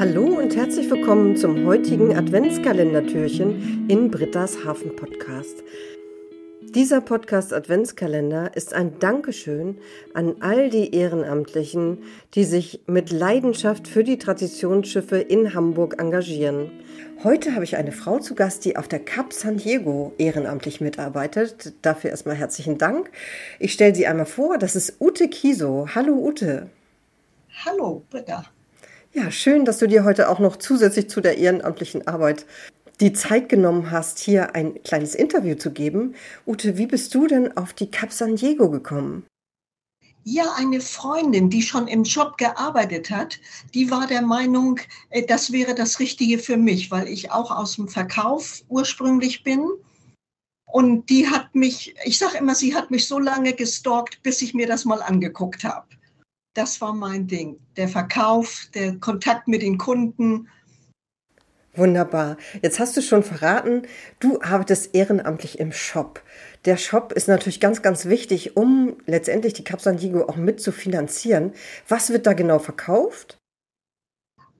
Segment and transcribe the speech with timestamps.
[0.00, 5.62] Hallo und herzlich willkommen zum heutigen Adventskalendertürchen in Britta's Hafen Podcast.
[6.62, 9.76] Dieser Podcast Adventskalender ist ein Dankeschön
[10.14, 11.98] an all die Ehrenamtlichen,
[12.32, 16.70] die sich mit Leidenschaft für die Traditionsschiffe in Hamburg engagieren.
[17.22, 21.74] Heute habe ich eine Frau zu Gast, die auf der Cap San Diego ehrenamtlich mitarbeitet.
[21.82, 23.10] Dafür erstmal herzlichen Dank.
[23.58, 25.88] Ich stelle sie einmal vor, das ist Ute Kiso.
[25.94, 26.70] Hallo Ute.
[27.66, 28.46] Hallo Britta.
[29.12, 32.46] Ja, schön, dass du dir heute auch noch zusätzlich zu der ehrenamtlichen Arbeit
[33.00, 36.14] die Zeit genommen hast, hier ein kleines Interview zu geben.
[36.46, 39.26] Ute, wie bist du denn auf die Cap San Diego gekommen?
[40.22, 43.40] Ja, eine Freundin, die schon im Job gearbeitet hat,
[43.74, 47.76] die war der Meinung, äh, das wäre das Richtige für mich, weil ich auch aus
[47.76, 49.66] dem Verkauf ursprünglich bin.
[50.66, 54.54] Und die hat mich, ich sage immer, sie hat mich so lange gestalkt, bis ich
[54.54, 55.86] mir das mal angeguckt habe
[56.54, 57.58] das war mein Ding.
[57.76, 60.48] Der Verkauf, der Kontakt mit den Kunden.
[61.74, 62.36] Wunderbar.
[62.62, 63.82] Jetzt hast du schon verraten,
[64.18, 66.22] du arbeitest ehrenamtlich im Shop.
[66.64, 70.60] Der Shop ist natürlich ganz, ganz wichtig, um letztendlich die Cap San Diego auch mit
[70.60, 71.52] zu finanzieren.
[71.86, 73.39] Was wird da genau verkauft?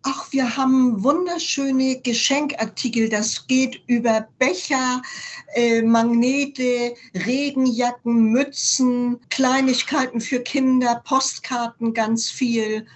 [0.02, 3.10] Ach, wir haben wunderschöne Geschenkartikel.
[3.10, 5.02] Das geht über Becher,
[5.54, 12.86] äh, Magnete, Regenjacken, Mützen, Kleinigkeiten für Kinder, Postkarten, ganz viel.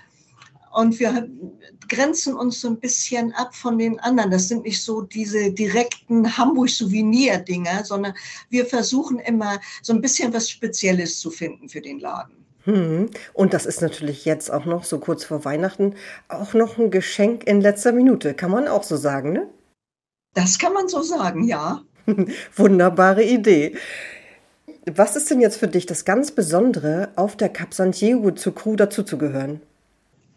[0.73, 1.29] Und wir
[1.89, 4.31] grenzen uns so ein bisschen ab von den anderen.
[4.31, 8.15] Das sind nicht so diese direkten Hamburg-Souvenir-Dinger, sondern
[8.49, 12.44] wir versuchen immer so ein bisschen was Spezielles zu finden für den Laden.
[12.65, 13.11] Hm.
[13.35, 15.95] Und das ist natürlich jetzt auch noch so kurz vor Weihnachten
[16.29, 19.47] auch noch ein Geschenk in letzter Minute, kann man auch so sagen, ne?
[20.35, 21.83] Das kann man so sagen, ja.
[22.57, 23.77] Wunderbare Idee.
[24.87, 28.55] Was ist denn jetzt für dich das ganz Besondere, auf der Cap San Diego zur
[28.55, 29.61] Crew dazuzugehören?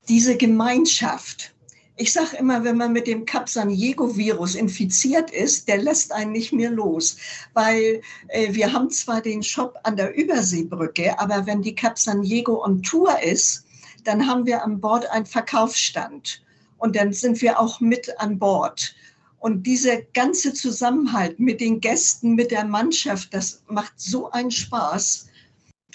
[0.07, 1.53] Diese Gemeinschaft
[1.97, 6.69] ich sage immer, wenn man mit dem Capsaniego-Virus infiziert ist, der lässt einen nicht mehr
[6.69, 7.17] los,
[7.53, 12.83] weil äh, wir haben zwar den Shop an der Überseebrücke, aber wenn die Capsaniego on
[12.83, 13.65] Tour ist,
[14.03, 16.43] dann haben wir an Bord einen Verkaufsstand
[16.77, 18.95] und dann sind wir auch mit an Bord.
[19.39, 25.27] Und dieser ganze Zusammenhalt mit den Gästen, mit der Mannschaft, das macht so einen Spaß.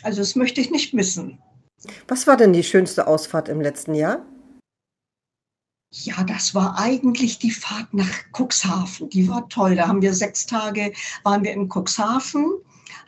[0.02, 1.38] Also das möchte ich nicht missen.
[2.08, 4.24] Was war denn die schönste Ausfahrt im letzten Jahr?
[5.94, 9.10] Ja, das war eigentlich die Fahrt nach Cuxhaven.
[9.10, 9.76] Die war toll.
[9.76, 10.92] Da haben wir sechs Tage,
[11.22, 12.50] waren wir in Cuxhaven,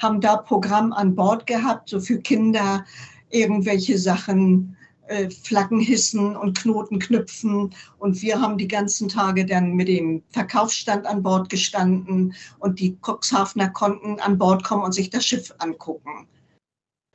[0.03, 2.85] haben da Programm an Bord gehabt, so für Kinder
[3.31, 7.75] irgendwelche Sachen, äh, Flaggen hissen und Knoten knüpfen.
[7.99, 12.99] Und wir haben die ganzen Tage dann mit dem Verkaufsstand an Bord gestanden und die
[13.01, 16.29] Cuxhavener konnten an Bord kommen und sich das Schiff angucken.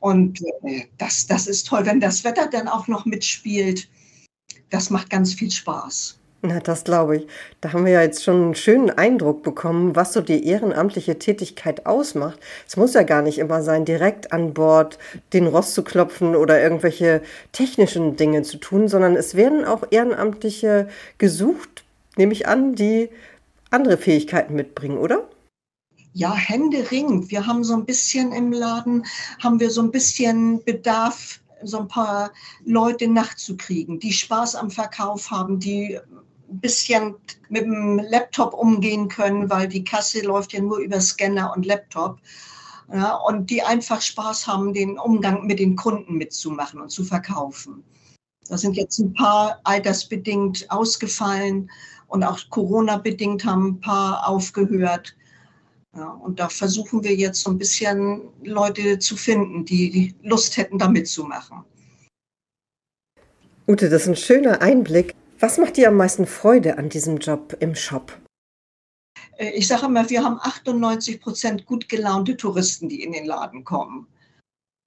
[0.00, 3.88] Und äh, das, das ist toll, wenn das Wetter dann auch noch mitspielt
[4.70, 6.16] das macht ganz viel Spaß.
[6.42, 7.26] Na, das glaube ich.
[7.60, 11.84] Da haben wir ja jetzt schon einen schönen Eindruck bekommen, was so die ehrenamtliche Tätigkeit
[11.84, 12.38] ausmacht.
[12.66, 14.98] Es muss ja gar nicht immer sein, direkt an Bord
[15.34, 17.20] den Rost zu klopfen oder irgendwelche
[17.52, 20.88] technischen Dinge zu tun, sondern es werden auch Ehrenamtliche
[21.18, 21.84] gesucht,
[22.16, 23.10] nehme ich an, die
[23.70, 25.28] andere Fähigkeiten mitbringen, oder?
[26.14, 27.30] Ja, Hände ringend.
[27.30, 29.04] Wir haben so ein bisschen im Laden,
[29.42, 32.32] haben wir so ein bisschen Bedarf so ein paar
[32.64, 35.98] Leute nachzukriegen, die Spaß am Verkauf haben, die
[36.50, 37.14] ein bisschen
[37.48, 42.18] mit dem Laptop umgehen können, weil die Kasse läuft ja nur über Scanner und Laptop.
[42.92, 47.84] Ja, und die einfach Spaß haben, den Umgang mit den Kunden mitzumachen und zu verkaufen.
[48.48, 51.70] Da sind jetzt ein paar altersbedingt ausgefallen
[52.08, 55.14] und auch Corona-bedingt haben ein paar aufgehört.
[55.96, 60.78] Ja, und da versuchen wir jetzt so ein bisschen Leute zu finden, die Lust hätten,
[60.78, 61.64] da mitzumachen.
[63.66, 65.14] Ute, das ist ein schöner Einblick.
[65.40, 68.16] Was macht dir am meisten Freude an diesem Job im Shop?
[69.36, 73.64] Äh, ich sage immer, wir haben 98 Prozent gut gelaunte Touristen, die in den Laden
[73.64, 74.06] kommen.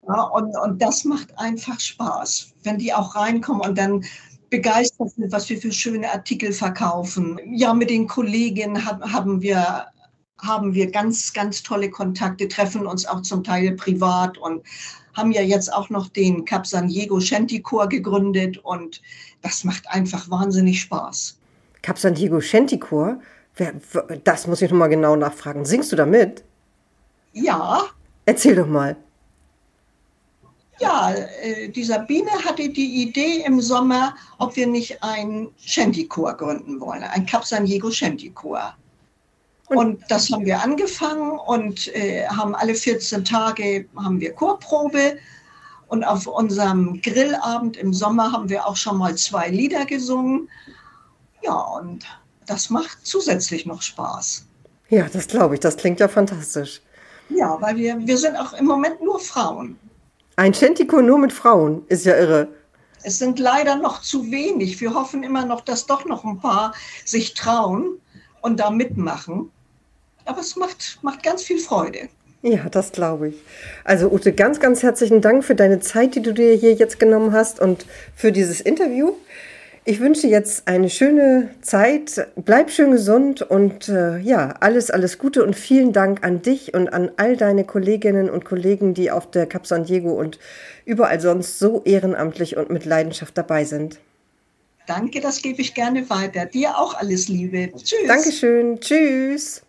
[0.07, 4.05] Ja, und, und das macht einfach Spaß, wenn die auch reinkommen und dann
[4.49, 7.39] begeistert sind, was wir für schöne Artikel verkaufen.
[7.53, 9.87] Ja, mit den Kolleginnen haben wir
[10.39, 14.63] haben wir ganz, ganz tolle Kontakte, treffen uns auch zum Teil privat und
[15.13, 19.01] haben ja jetzt auch noch den Cap San Diego Shanty Chor gegründet und
[19.41, 21.37] das macht einfach wahnsinnig Spaß.
[21.81, 23.19] Cap San Diego Shanty Chor?
[24.23, 25.65] Das muss ich noch mal genau nachfragen.
[25.65, 26.43] Singst du da mit?
[27.33, 27.83] Ja.
[28.25, 28.95] Erzähl doch mal.
[30.79, 36.79] Ja, äh, die Sabine hatte die Idee im Sommer, ob wir nicht ein Shanty-Chor gründen
[36.79, 38.75] wollen, ein Cap San Diego Shanty-Chor.
[39.75, 45.17] Und das haben wir angefangen und äh, haben alle 14 Tage haben wir Chorprobe.
[45.87, 50.49] Und auf unserem Grillabend im Sommer haben wir auch schon mal zwei Lieder gesungen.
[51.43, 52.05] Ja, und
[52.47, 54.45] das macht zusätzlich noch Spaß.
[54.89, 55.59] Ja, das glaube ich.
[55.59, 56.81] Das klingt ja fantastisch.
[57.29, 59.77] Ja, weil wir, wir sind auch im Moment nur Frauen.
[60.35, 62.47] Ein Schentiko nur mit Frauen ist ja irre.
[63.03, 64.79] Es sind leider noch zu wenig.
[64.81, 66.73] Wir hoffen immer noch, dass doch noch ein paar
[67.05, 67.99] sich trauen
[68.41, 69.51] und da mitmachen.
[70.25, 72.09] Aber es macht, macht ganz viel Freude.
[72.41, 73.35] Ja, das glaube ich.
[73.85, 77.31] Also Ute, ganz, ganz herzlichen Dank für deine Zeit, die du dir hier jetzt genommen
[77.31, 77.85] hast und
[78.15, 79.13] für dieses Interview.
[79.85, 82.27] Ich wünsche jetzt eine schöne Zeit.
[82.35, 86.87] Bleib schön gesund und äh, ja, alles, alles Gute und vielen Dank an dich und
[86.91, 90.39] an all deine Kolleginnen und Kollegen, die auf der Cap San Diego und
[90.85, 93.99] überall sonst so ehrenamtlich und mit Leidenschaft dabei sind.
[94.85, 96.45] Danke, das gebe ich gerne weiter.
[96.45, 97.69] Dir auch alles Liebe.
[97.71, 98.07] Tschüss.
[98.07, 98.79] Dankeschön.
[98.79, 99.63] Tschüss.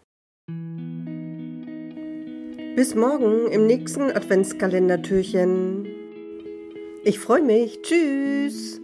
[2.76, 5.86] Bis morgen im nächsten Adventskalendertürchen.
[7.04, 7.82] Ich freue mich.
[7.82, 8.80] Tschüss.